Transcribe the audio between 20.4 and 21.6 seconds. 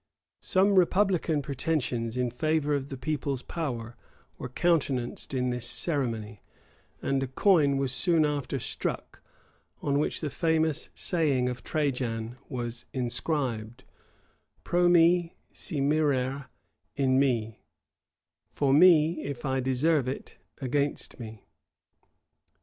against me."